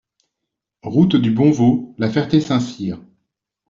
Route 0.81 1.15
du 1.15 1.29
Bonveau, 1.29 1.93
La 1.99 2.09
Ferté-Saint-Cyr 2.09 2.99